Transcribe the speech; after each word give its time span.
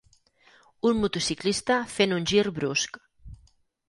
Un 0.91 0.95
motociclista 1.01 1.77
fent 1.97 2.15
un 2.15 2.25
gir 2.31 2.41
brusc. 2.57 2.99